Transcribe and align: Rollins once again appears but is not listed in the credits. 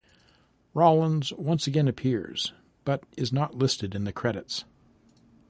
Rollins 0.73 1.31
once 1.33 1.67
again 1.67 1.87
appears 1.87 2.53
but 2.85 3.03
is 3.17 3.31
not 3.31 3.59
listed 3.59 3.93
in 3.93 4.03
the 4.03 4.11
credits. 4.11 4.65